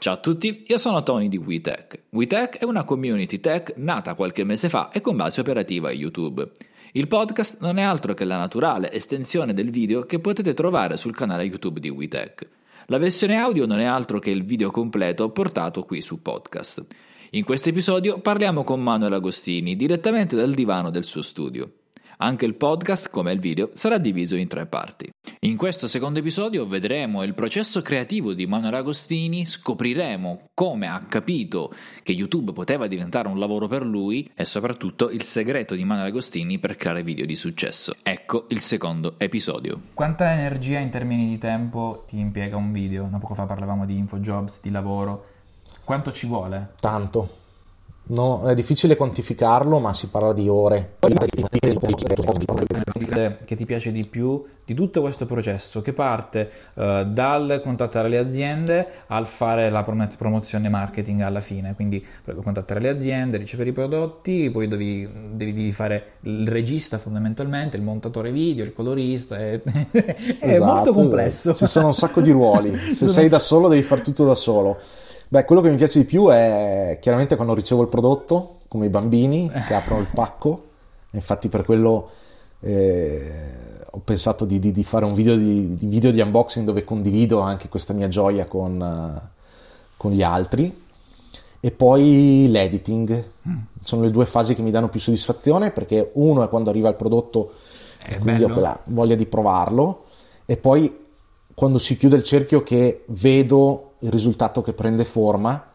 [0.00, 2.02] Ciao a tutti, io sono Tony di WeTech.
[2.10, 6.52] WeTech è una community tech nata qualche mese fa e con base operativa YouTube.
[6.92, 11.16] Il podcast non è altro che la naturale estensione del video che potete trovare sul
[11.16, 12.48] canale YouTube di WeTech.
[12.86, 16.84] La versione audio non è altro che il video completo portato qui su podcast.
[17.30, 21.77] In questo episodio parliamo con Manuel Agostini direttamente dal divano del suo studio.
[22.20, 25.08] Anche il podcast, come il video, sarà diviso in tre parti.
[25.42, 31.72] In questo secondo episodio vedremo il processo creativo di Manuel Agostini, scopriremo come ha capito
[32.02, 36.58] che YouTube poteva diventare un lavoro per lui e soprattutto il segreto di Manuel Agostini
[36.58, 37.94] per creare video di successo.
[38.02, 39.80] Ecco il secondo episodio.
[39.94, 43.06] Quanta energia in termini di tempo ti impiega un video?
[43.08, 45.24] No, poco fa parlavamo di infojobs, di lavoro.
[45.84, 46.72] Quanto ci vuole?
[46.80, 47.46] Tanto.
[48.08, 50.96] No, è difficile quantificarlo, ma si parla di ore.
[53.44, 58.18] Che ti piace di più di tutto questo processo che parte uh, dal contattare le
[58.18, 62.04] aziende al fare la promozione marketing alla fine, quindi
[62.42, 68.30] contattare le aziende, ricevere i prodotti, poi devi, devi fare il regista fondamentalmente, il montatore
[68.30, 71.54] video, il colorista, è, è esatto, molto complesso.
[71.54, 74.78] Ci sono un sacco di ruoli, se sei da solo devi fare tutto da solo.
[75.30, 78.88] Beh, quello che mi piace di più è chiaramente quando ricevo il prodotto, come i
[78.88, 80.64] bambini che aprono il pacco.
[81.12, 82.08] Infatti, per quello
[82.60, 83.30] eh,
[83.90, 87.40] ho pensato di, di, di fare un video di, di, video di, unboxing dove condivido
[87.40, 89.20] anche questa mia gioia con,
[89.98, 90.86] con gli altri.
[91.60, 93.30] E poi l'editing.
[93.46, 93.56] Mm.
[93.82, 96.94] Sono le due fasi che mi danno più soddisfazione perché uno è quando arriva il
[96.94, 97.52] prodotto
[97.98, 98.52] è e quindi bello.
[98.52, 100.04] ho quella voglia di provarlo.
[100.46, 101.06] E poi
[101.52, 105.70] quando si chiude il cerchio che vedo il risultato che prende forma.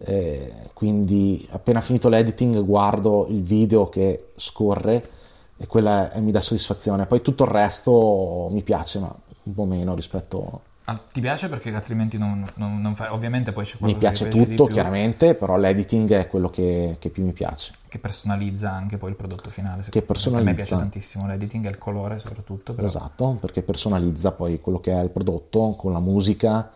[0.00, 5.10] Eh, quindi appena finito l'editing guardo il video che scorre
[5.56, 7.06] e quella è, mi dà soddisfazione.
[7.06, 11.74] Poi tutto il resto mi piace, ma un po' meno rispetto Ah, ti piace perché
[11.74, 13.08] altrimenti non, non, non fai.
[13.10, 17.32] Ovviamente poi c'è Mi piace tutto, chiaramente, però l'editing è quello che, che, più mi
[17.32, 17.74] piace.
[17.86, 19.84] Che personalizza anche poi il prodotto finale.
[19.86, 20.50] Che personalizza.
[20.50, 22.72] A me piace tantissimo l'editing e il colore soprattutto.
[22.72, 22.86] Però.
[22.86, 26.70] Esatto, perché personalizza poi quello che è il prodotto con la musica,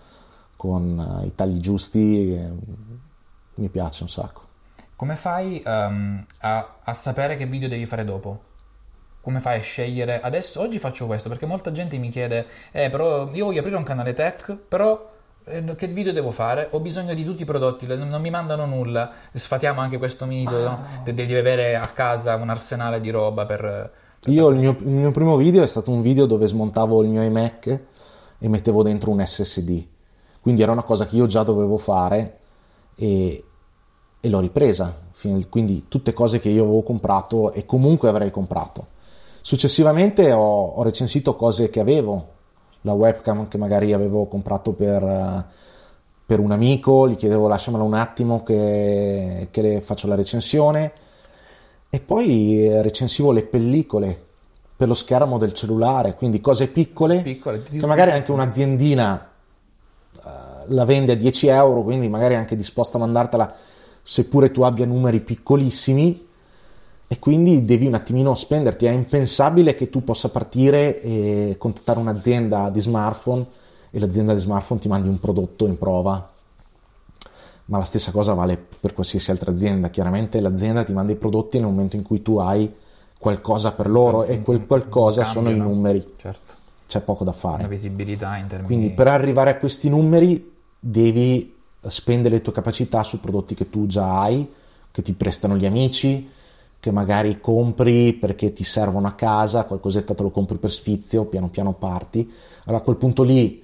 [0.63, 2.49] con uh, i tagli giusti, eh,
[3.57, 4.43] mi piace un sacco.
[4.95, 8.43] Come fai um, a, a, sapere che video devi fare dopo?
[9.23, 10.61] Come fai a scegliere adesso?
[10.61, 14.13] Oggi faccio questo perché molta gente mi chiede, eh, però io voglio aprire un canale
[14.13, 15.11] tech, però
[15.47, 16.69] eh, che video devo fare?
[16.71, 19.11] Ho bisogno di tutti i prodotti, non mi mandano nulla.
[19.33, 20.63] Sfatiamo anche questo mito, ah.
[20.63, 20.85] no?
[21.03, 23.91] De- devi avere a casa un arsenale di roba per...
[24.21, 27.09] per io il mio, il mio primo video è stato un video dove smontavo il
[27.09, 27.81] mio iMac
[28.39, 29.91] e mettevo dentro un SSD
[30.43, 32.39] quindi era una cosa che io già dovevo fare
[32.97, 33.45] e,
[34.21, 35.11] e l'ho ripresa.
[35.49, 38.89] Quindi tutte cose che io avevo comprato e comunque avrei comprato.
[39.41, 42.27] Successivamente ho, ho recensito cose che avevo,
[42.81, 45.47] la webcam che magari avevo comprato per,
[46.27, 50.93] per un amico, gli chiedevo lasciamela un attimo che, che faccio la recensione
[51.89, 54.25] e poi recensivo le pellicole
[54.77, 57.63] per lo schermo del cellulare, quindi cose piccole, piccole.
[57.63, 59.32] che magari anche un'aziendina
[60.69, 63.55] la vende a 10 euro, quindi magari è anche disposta a mandartela
[64.03, 66.29] seppure tu abbia numeri piccolissimi
[67.07, 68.87] e quindi devi un attimino spenderti.
[68.87, 73.47] È impensabile che tu possa partire e contattare un'azienda di smartphone
[73.91, 76.31] e l'azienda di smartphone ti mandi un prodotto in prova.
[77.67, 79.91] Ma la stessa cosa vale per qualsiasi altra azienda.
[79.91, 82.73] Chiaramente l'azienda ti manda i prodotti nel momento in cui tu hai
[83.19, 85.55] qualcosa per loro e quel qualcosa cambio, sono no?
[85.55, 86.15] i numeri.
[86.17, 86.55] Certo.
[86.89, 87.59] C'è poco da fare.
[87.59, 90.52] Una visibilità in termini Quindi per arrivare a questi numeri
[90.85, 94.51] devi spendere le tue capacità su prodotti che tu già hai,
[94.91, 96.29] che ti prestano gli amici,
[96.81, 101.49] che magari compri perché ti servono a casa, qualcosetta te lo compri per sfizio, piano
[101.49, 102.29] piano parti.
[102.65, 103.63] Allora a quel punto lì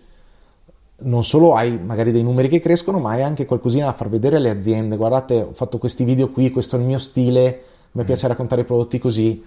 [1.01, 4.37] non solo hai magari dei numeri che crescono, ma hai anche qualcosina da far vedere
[4.37, 4.97] alle aziende.
[4.97, 7.63] Guardate, ho fatto questi video qui, questo è il mio stile,
[7.93, 9.45] mi piace raccontare i prodotti così.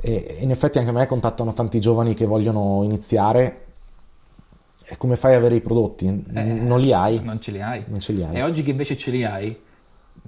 [0.00, 3.66] E in effetti anche a me contattano tanti giovani che vogliono iniziare
[4.90, 6.06] e come fai ad avere i prodotti?
[6.34, 7.20] Eh, non li hai.
[7.22, 7.84] Non ce li hai.
[7.86, 8.34] Non ce li hai.
[8.34, 9.56] E oggi che invece ce li hai,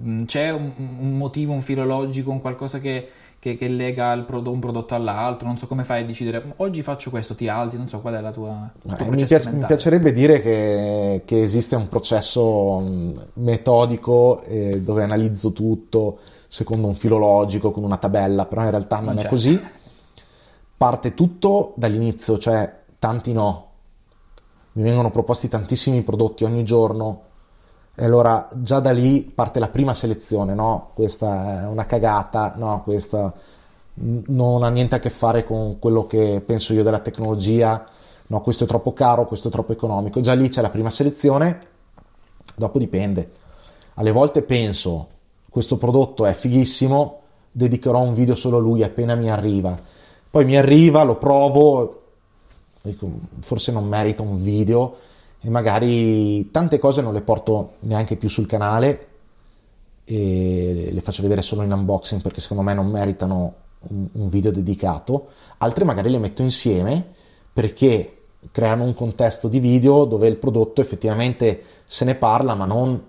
[0.01, 4.61] mm, c'è un, un motivo, un filologico, un qualcosa che, che, che lega prodotto, un
[4.61, 5.47] prodotto all'altro?
[5.47, 8.21] Non so come fai a decidere, oggi faccio questo, ti alzi, non so qual è
[8.21, 8.71] la tua...
[8.97, 15.03] Eh, mi, piace, mi, piacerebbe dire che, che, esiste un processo mm, metodico eh, dove
[15.03, 19.61] analizzo tutto secondo un filologico con una tabella, però in realtà non, non è così.
[20.77, 23.71] Parte tutto dall'inizio, cioè tanti no,
[24.73, 27.21] mi vengono proposti tantissimi prodotti ogni giorno
[27.95, 30.91] e allora già da lì parte la prima selezione, no?
[30.93, 32.81] Questa è una cagata, no?
[32.83, 33.33] Questa
[33.95, 37.85] non ha niente a che fare con quello che penso io della tecnologia,
[38.27, 38.41] no?
[38.41, 40.19] Questo è troppo caro, questo è troppo economico.
[40.21, 41.71] Già lì c'è la prima selezione
[42.55, 43.31] Dopo dipende.
[43.95, 45.07] Alle volte penso,
[45.49, 47.21] questo prodotto è fighissimo,
[47.51, 49.77] dedicherò un video solo a lui appena mi arriva.
[50.29, 52.02] Poi mi arriva, lo provo,
[52.83, 53.09] dico,
[53.39, 54.97] forse non merita un video
[55.39, 59.07] e magari tante cose non le porto neanche più sul canale
[60.03, 63.53] e le faccio vedere solo in unboxing perché secondo me non meritano
[63.87, 65.29] un, video dedicato.
[65.57, 67.13] Altre magari le metto insieme
[67.51, 68.17] perché
[68.51, 73.01] creano un contesto di video dove il prodotto effettivamente se ne parla, ma non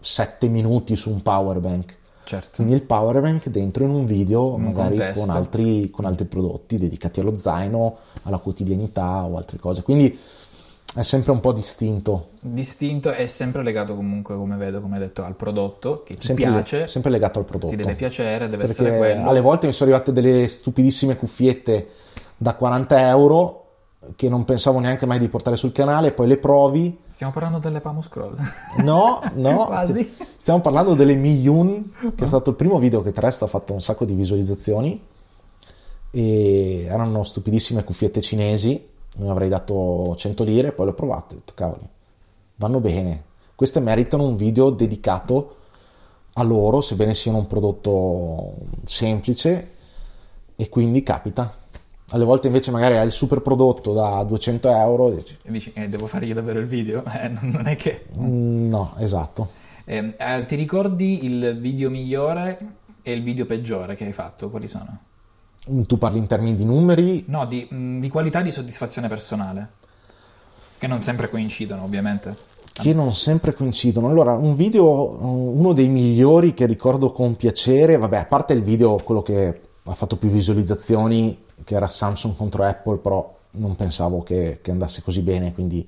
[0.00, 1.96] 7 minuti su un power bank.
[2.26, 2.56] Certo.
[2.56, 6.76] Quindi il power bank dentro in un video, Un magari con altri, con altri prodotti
[6.76, 9.82] dedicati allo zaino, alla quotidianità o altre cose.
[9.82, 10.18] Quindi
[10.92, 12.30] è sempre un po' distinto.
[12.40, 16.46] Distinto è sempre legato comunque, come vedo, come hai detto, al prodotto che ti Sempre,
[16.46, 17.70] piace, sempre legato al prodotto.
[17.70, 19.28] ti deve piacere, deve Perché essere quello.
[19.28, 21.88] alle volte mi sono arrivate delle stupidissime cuffiette
[22.36, 23.66] da 40 euro
[24.16, 27.04] che non pensavo neanche mai di portare sul canale, poi le provi.
[27.16, 28.36] Stiamo parlando delle Pamo Scroll.
[28.82, 30.02] No, no, Quasi.
[30.02, 33.72] sti- stiamo parlando delle Miyun, che è stato il primo video che Trest ha fatto
[33.72, 35.02] un sacco di visualizzazioni.
[36.10, 38.86] E erano stupidissime cuffiette cinesi,
[39.16, 41.88] mi avrei dato 100 lire, poi le ho provate, ho detto cavoli,
[42.56, 43.22] vanno bene.
[43.54, 45.56] Queste meritano un video dedicato
[46.34, 49.70] a loro, sebbene siano un prodotto semplice,
[50.54, 51.50] e quindi capita.
[52.10, 55.72] Alle volte invece magari hai il super prodotto da 200 euro, e dici, E dici,
[55.74, 57.02] eh, devo fare io davvero il video?
[57.20, 58.06] Eh, non è che...
[58.16, 59.50] "Mm, no, esatto.
[59.84, 62.58] Eh, eh, ti ricordi il video migliore
[63.02, 64.50] e il video peggiore che hai fatto?
[64.50, 64.98] Quali sono?
[65.84, 69.68] Tu parli in termini di numeri, No, di, mh, di qualità di soddisfazione personale.
[70.78, 72.36] Che non sempre coincidono, ovviamente.
[72.72, 74.08] che non sempre coincidono.
[74.08, 74.84] Allora, un video,
[75.20, 79.94] uno dei migliori che ricordo con piacere, vabbè, a parte il video, quello che ha
[79.94, 85.20] fatto più visualizzazioni, che era Samsung contro Apple, però non pensavo che, che andasse così
[85.20, 85.86] bene, quindi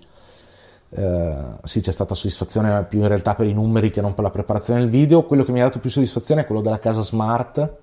[0.90, 4.30] eh, sì, c'è stata soddisfazione più in realtà per i numeri che non per la
[4.30, 5.24] preparazione del video.
[5.24, 7.76] Quello che mi ha dato più soddisfazione è quello della casa smart,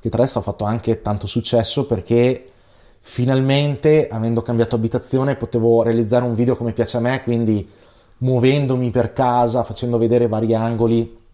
[0.00, 2.50] che tra l'altro ha fatto anche tanto successo perché
[3.00, 7.68] finalmente, avendo cambiato abitazione, potevo realizzare un video come piace a me, quindi
[8.18, 11.24] muovendomi per casa, facendo vedere vari angoli,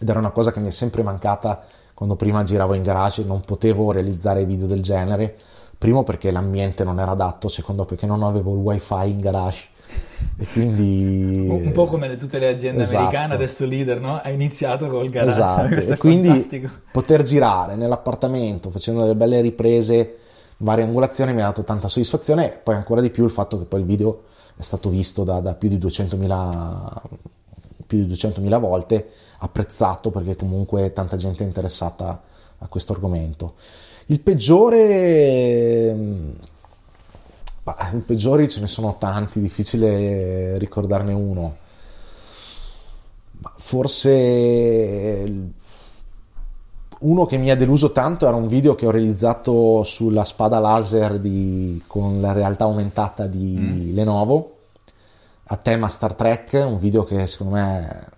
[0.00, 1.64] ed era una cosa che mi è sempre mancata
[2.02, 5.36] quando prima giravo in garage, non potevo realizzare video del genere,
[5.78, 9.68] primo perché l'ambiente non era adatto, secondo perché non avevo il wifi in garage
[10.36, 12.98] e quindi Un po' come le- tutte le aziende Esatto.
[12.98, 14.20] americane, adesso leader, no?
[14.20, 15.30] Ha iniziato col garage.
[15.30, 16.68] Esatto, e quindi fantastico.
[16.90, 20.16] poter girare nell'appartamento facendo delle belle riprese,
[20.56, 23.64] varie angolazioni mi ha dato tanta soddisfazione e poi ancora di più il fatto che
[23.64, 24.24] poi il video
[24.56, 26.90] è stato visto da, da più di 200.000
[27.92, 29.06] più di 200.000 volte,
[29.38, 32.22] apprezzato perché comunque tanta gente è interessata
[32.58, 33.54] a questo argomento.
[34.06, 35.94] Il peggiore
[37.62, 41.56] bah, i peggiori ce ne sono tanti, difficile ricordarne uno.
[43.38, 45.50] Ma forse
[47.00, 51.18] uno che mi ha deluso tanto era un video che ho realizzato sulla spada laser
[51.18, 54.60] di- con la realtà aumentata di Lenovo
[55.52, 58.08] a tema Star Trek, un video che secondo me,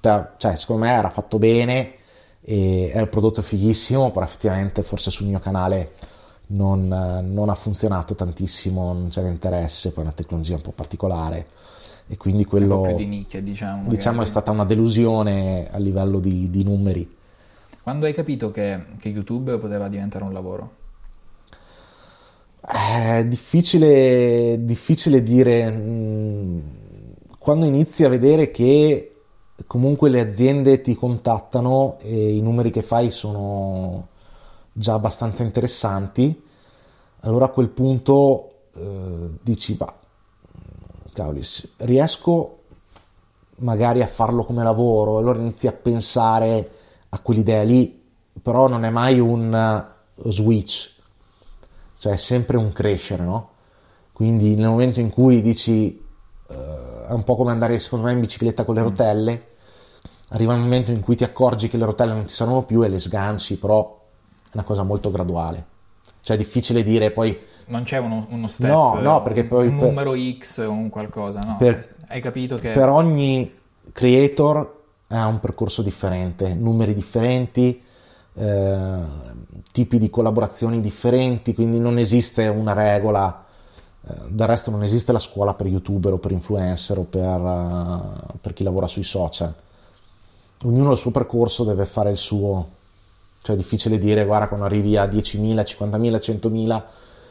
[0.00, 1.94] cioè, secondo me era fatto bene
[2.40, 5.92] e è il prodotto fighissimo, però effettivamente forse sul mio canale
[6.48, 11.46] non, non ha funzionato tantissimo, non c'era interesse, poi è una tecnologia un po' particolare
[12.08, 13.88] e quindi Un quello più di nicchia, diciamo.
[13.88, 17.18] diciamo è stata una delusione a livello di, di numeri.
[17.84, 20.78] Quando hai capito che, che YouTube poteva diventare un lavoro?
[23.00, 26.62] È difficile, difficile dire mh,
[27.38, 29.14] quando inizi a vedere che
[29.66, 34.08] comunque le aziende ti contattano e i numeri che fai sono
[34.72, 36.42] già abbastanza interessanti,
[37.20, 39.94] allora a quel punto eh, dici, bah,
[41.12, 42.56] cavoli, s- riesco
[43.56, 46.70] magari a farlo come lavoro, allora inizi a pensare
[47.10, 48.00] a quell'idea lì,
[48.42, 50.99] però non è mai un eh, switch,
[52.00, 53.50] cioè è sempre un crescere, no?
[54.12, 56.02] Quindi nel momento in cui dici
[56.48, 59.46] eh, è un po' come andare secondo me in bicicletta con le rotelle,
[60.30, 62.88] arriva un momento in cui ti accorgi che le rotelle non ti servono più e
[62.88, 64.00] le sganci, però
[64.44, 65.66] è una cosa molto graduale.
[66.22, 69.76] Cioè è difficile dire poi Non c'è uno, uno step, No, no, perché poi un
[69.76, 71.56] per- numero X o un qualcosa, no?
[71.58, 73.52] Per- hai capito che per ogni
[73.92, 74.78] creator
[75.08, 77.82] ha un percorso differente, numeri differenti,
[78.34, 79.02] eh,
[79.72, 83.44] tipi di collaborazioni differenti, quindi non esiste una regola.
[84.08, 88.36] eh, del resto non esiste la scuola per youtuber o per influencer o per, eh,
[88.40, 89.54] per chi lavora sui social.
[90.64, 92.68] Ognuno il suo percorso deve fare il suo.
[93.42, 96.82] Cioè è difficile dire, guarda, quando arrivi a 10.000, 50.000, 100.000,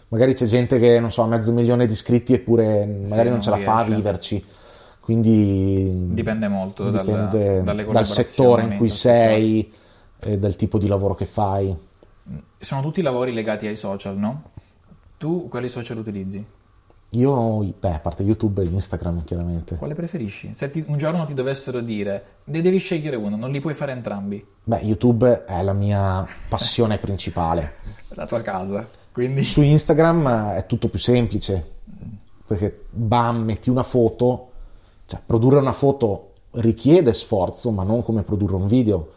[0.09, 3.41] magari c'è gente che, non so, ha mezzo milione di iscritti eppure magari non non
[3.41, 4.43] ce la fa a viverci.
[4.99, 9.67] quindi Dipende molto dal- dipende dalle dal settore in cui dal settore.
[10.19, 11.75] Sei, e dal tipo di lavoro che fai.
[12.59, 14.43] Sono tutti lavori legati ai social, no?
[15.17, 16.45] Tu quali social utilizzi?
[17.13, 19.75] Io, beh, a parte YouTube e Instagram, chiaramente.
[19.77, 20.51] Quale preferisci?
[20.53, 23.93] Se ti- un giorno ti dovessero dire, ne devi scegliere uno, non li puoi fare
[23.93, 24.45] entrambi.
[24.63, 27.73] Beh, YouTube è la mia passione principale.
[28.13, 28.87] La tua casa.
[29.11, 31.77] Quindi Su Instagram eh, è tutto più semplice,
[32.45, 34.49] perché bam, metti una foto,
[35.07, 39.13] cioè produrre una foto richiede sforzo, ma non come produrre un video.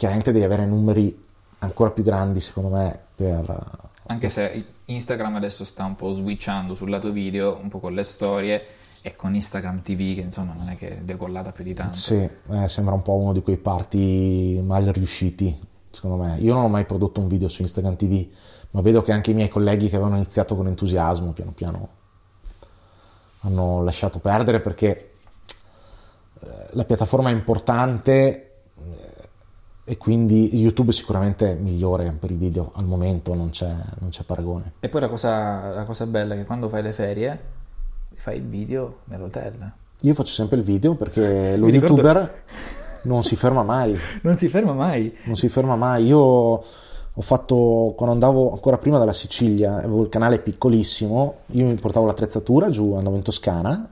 [0.00, 1.14] Chiaramente devi avere numeri
[1.58, 3.90] ancora più grandi, secondo me, per...
[4.06, 8.02] anche se Instagram adesso sta un po' switchando sul lato video, un po' con le
[8.02, 8.66] storie
[9.02, 11.98] e con Instagram TV che insomma non è che è decollata più di tanto.
[11.98, 15.54] Sì, eh, sembra un po' uno di quei party mal riusciti,
[15.90, 16.38] secondo me.
[16.38, 18.26] Io non ho mai prodotto un video su Instagram TV,
[18.70, 21.88] ma vedo che anche i miei colleghi che avevano iniziato con entusiasmo, piano piano,
[23.40, 25.12] hanno lasciato perdere perché
[26.40, 28.46] eh, la piattaforma è importante
[29.84, 34.22] e quindi YouTube sicuramente è migliore per i video, al momento non c'è, non c'è
[34.22, 34.72] paragone.
[34.80, 37.40] E poi la cosa, la cosa bella è che quando fai le ferie
[38.14, 39.72] fai il video nell'hotel.
[40.02, 42.42] Io faccio sempre il video perché lo ricordo- youtuber
[43.02, 43.96] non si ferma mai.
[44.22, 45.14] Non si ferma mai.
[45.24, 46.06] non si ferma mai.
[46.06, 51.74] Io ho fatto, quando andavo ancora prima dalla Sicilia, avevo il canale piccolissimo, io mi
[51.74, 53.90] portavo l'attrezzatura giù, andavo in Toscana,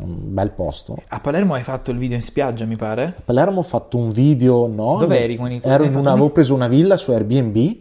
[0.00, 0.96] un bel posto.
[1.08, 3.14] A Palermo hai fatto il video in spiaggia, mi pare?
[3.18, 4.98] A Palermo ho fatto un video, no?
[4.98, 7.76] Dove eri con i- Ero in una, un- avevo preso una villa su Airbnb,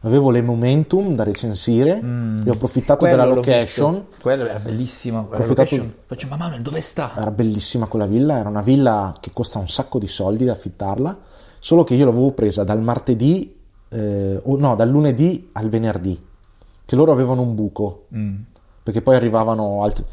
[0.00, 3.28] avevo le momentum da recensire, e ho approfittato della Mm.
[3.28, 4.04] Quello l'ho location.
[4.20, 5.26] Quello era bellissimo.
[5.26, 5.94] quella Approfittato- location.
[6.06, 7.12] Faccio, ma Manuel, dove sta?
[7.16, 11.18] Era bellissima quella villa, era una villa che costa un sacco di soldi da affittarla,
[11.58, 13.58] solo che io l'avevo presa dal martedì,
[13.90, 16.18] eh, o no, dal lunedì al venerdì,
[16.86, 18.36] che loro avevano un buco, Mm.
[18.82, 20.04] perché poi arrivavano altri...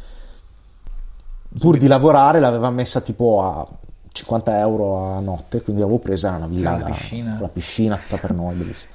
[1.60, 3.68] Pur di lavorare l'aveva messa tipo a
[4.12, 7.38] 50 euro a notte, quindi l'avevo presa una villa la piscina.
[7.40, 8.94] la piscina tutta per noi, bellissima.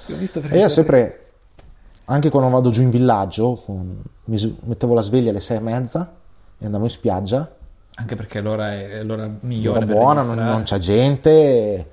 [0.48, 1.26] E io sempre,
[2.06, 3.62] anche quando vado giù in villaggio,
[4.24, 6.12] mi mettevo la sveglia alle sei e mezza
[6.58, 7.50] e andavo in spiaggia,
[7.94, 11.90] Anche perché l'ora è l'ora migliore Ora per buona, non, non c'è gente,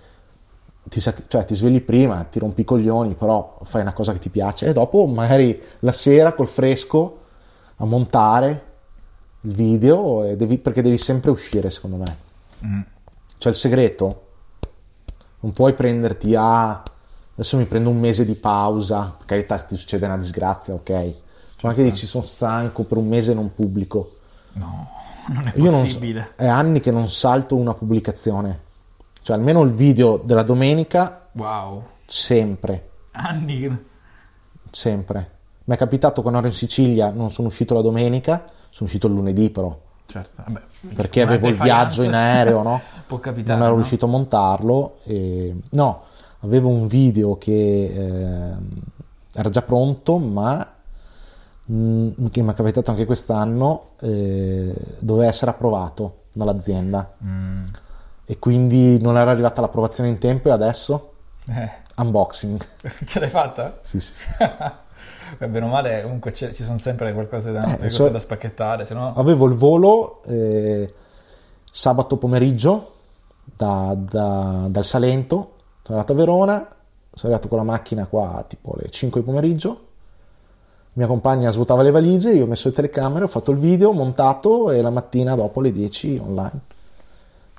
[0.84, 4.30] ti, cioè, ti svegli prima, ti rompi i coglioni, però fai una cosa che ti
[4.30, 7.20] piace e dopo magari la sera col fresco
[7.76, 8.68] a montare
[9.42, 12.18] il video e devi- perché devi sempre uscire secondo me.
[12.66, 12.82] Mm.
[13.38, 14.28] Cioè il segreto,
[15.42, 16.84] non puoi prenderti a...
[17.34, 20.86] Adesso mi prendo un mese di pausa, per carità se ti succede una disgrazia, ok.
[21.56, 24.12] Cioè anche dici sono stanco per un mese non pubblico.
[24.54, 24.90] No,
[25.30, 26.32] non è Io non so- possibile.
[26.36, 28.68] è anni che non salto una pubblicazione.
[29.22, 31.84] Cioè, almeno il video della domenica, Wow.
[32.06, 33.86] sempre, Anni
[34.72, 35.32] sempre.
[35.66, 39.14] Mi è capitato quando ero in Sicilia, non sono uscito la domenica, sono uscito il
[39.14, 40.62] lunedì però, Certo, vabbè.
[40.96, 42.82] perché avevo il viaggio in aereo, no?
[43.08, 43.78] Può capitare, Non ero no?
[43.78, 44.96] riuscito a montarlo.
[45.04, 45.56] E...
[45.72, 46.04] No,
[46.42, 48.68] avevo un video che ehm,
[49.34, 50.66] era già pronto, ma
[51.72, 57.14] mm, che mi è capitato anche quest'anno, eh, doveva essere approvato dall'azienda.
[57.24, 57.66] Mm.
[58.26, 61.14] e quindi non era arrivata l'approvazione in tempo e adesso
[61.50, 62.64] Eh, unboxing.
[63.06, 63.80] ce l'hai fatta?
[63.82, 64.14] Sì, sì,
[65.38, 69.14] bene o male, comunque ci sono sempre qualcosa da, Eh, so- da spacchettare, se no...
[69.16, 70.94] Avevo il volo eh,
[71.70, 72.92] sabato pomeriggio
[73.56, 75.36] da- da- dal Salento,
[75.84, 76.56] sono arrivato a Verona,
[77.12, 79.80] sono arrivato con la macchina qua tipo alle 5 di pomeriggio,
[80.94, 84.72] mia compagna svuotava le valigie, io ho messo le telecamere, ho fatto il video, montato
[84.72, 86.60] e la mattina dopo alle 10 online.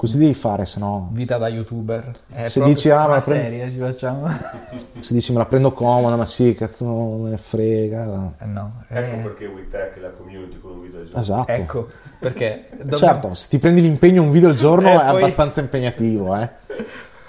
[0.01, 1.11] Così devi fare, se no...
[1.13, 2.11] Vita da youtuber.
[2.33, 4.29] È Se dici, ah, ma una prendi- serie ci facciamo.
[4.99, 8.33] Se dici me la prendo comoda, ma sì, cazzo non me ne frega.
[8.39, 8.83] Eh no.
[8.89, 11.21] eh, Ecco perché WeTech è la community con un video al giorno.
[11.21, 11.53] Esatto.
[11.53, 11.89] Ecco,
[12.19, 12.69] perché...
[12.81, 16.35] dobbiamo- Certo, se ti prendi l'impegno un video al giorno Eh, è poi- abbastanza impegnativo,
[16.35, 16.49] eh.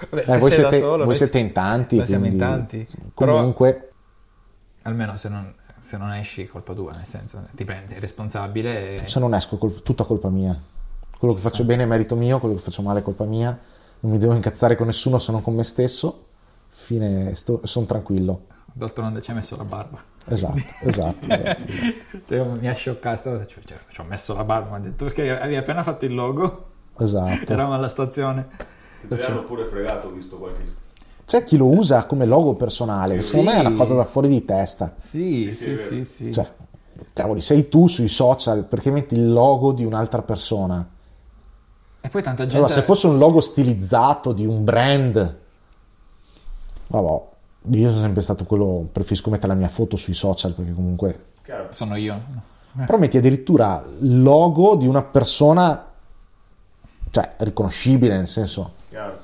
[0.08, 2.38] Vabbè, Eh, se voi sei da siete, solo, voi siete in tanti, noi siamo in
[2.38, 2.88] tanti.
[3.14, 3.90] Però- comunque
[4.84, 9.06] Almeno se non, se non esci, colpa tua, nel senso, ti prendi, sei responsabile e...
[9.06, 10.58] se non esco, col- tutta colpa mia.
[11.22, 13.56] Quello che faccio bene è merito mio, quello che faccio male è colpa mia.
[14.00, 16.24] Non mi devo incazzare con nessuno se non con me stesso.
[16.66, 18.46] Fine, sono tranquillo.
[18.72, 20.02] D'altronde ci hai messo la barba.
[20.26, 21.62] Esatto, esatto, esatto.
[22.26, 25.30] Cioè, mi ha scioccato cioè, cioè, ci ho messo la barba, mi ha detto perché
[25.30, 27.52] avevi appena fatto il logo, esatto.
[27.52, 28.48] eravamo alla stazione.
[29.02, 30.74] Ti te l'hanno pure fregato, ho visto qualche...
[31.24, 33.26] C'è chi lo usa come logo personale, Sì.
[33.28, 34.94] secondo me è una cosa da fuori di testa.
[34.96, 36.32] Sì, Sì, sì, sì, sì, sì.
[36.32, 36.50] Cioè,
[37.12, 40.84] cavoli, sei tu sui social perché metti il logo di un'altra persona?
[42.02, 42.56] E poi tanta gente...
[42.58, 45.38] Allora, se fosse un logo stilizzato di un brand,
[46.88, 47.22] vabbè,
[47.70, 51.68] io sono sempre stato quello, preferisco mettere la mia foto sui social perché comunque Chiaro.
[51.70, 52.20] Sono io.
[52.86, 55.90] Però metti addirittura il logo di una persona,
[57.10, 58.74] cioè riconoscibile nel senso.
[58.88, 59.21] Chiaro.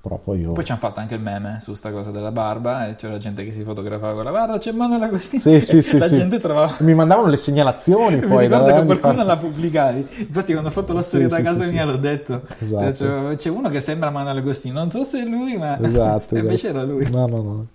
[0.00, 0.52] Però poi io.
[0.52, 3.44] Poi ci hanno fatto anche il meme su sta cosa della barba e c'era gente
[3.44, 5.40] che si fotografava con la barba, c'è Manuel Agostini.
[5.42, 5.98] Sì, sì, sì.
[5.98, 6.14] la sì.
[6.14, 6.76] gente trovava...
[6.78, 8.46] Mi mandavano le segnalazioni Mi poi.
[8.46, 10.06] ricordo da- che qualcuno far- la pubblicai.
[10.18, 12.42] Infatti, quando ho fatto la storia Sì, da casa mia l'ho detto.
[12.58, 12.90] Esatto.
[12.92, 14.72] C'è, c'è uno che sembra Manuel Agostini.
[14.74, 16.84] Non so se è lui, ma Esatto, e invece esatto.
[16.84, 17.10] era lui.
[17.10, 17.66] No, no, no.